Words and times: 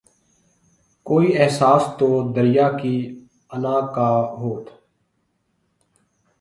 کوئی 1.05 1.27
احساس 1.41 1.83
تو 1.99 2.07
دریا 2.35 2.67
کی 2.81 2.95
انا 3.53 3.79
کا 3.95 4.09
ہوت 4.39 4.65